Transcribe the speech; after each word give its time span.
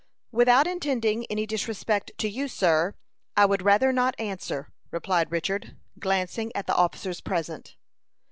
"Without 0.31 0.65
intending 0.65 1.27
any 1.27 1.45
disrespect 1.45 2.09
to 2.17 2.27
you, 2.27 2.47
sir, 2.47 2.95
I 3.37 3.45
would 3.45 3.61
rather 3.61 3.93
not 3.93 4.19
answer," 4.19 4.73
replied 4.89 5.31
Richard, 5.31 5.77
glancing 5.99 6.51
at 6.55 6.65
the 6.65 6.73
officers 6.73 7.21
present. 7.21 7.75